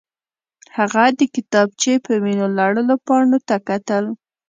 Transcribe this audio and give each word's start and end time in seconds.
هغه 0.77 1.03
د 1.19 1.21
کتابچې 1.35 1.93
په 2.05 2.11
وینو 2.23 2.47
لړلو 2.57 2.95
پاڼو 3.07 3.39
ته 3.47 3.55
کتل 3.67 4.03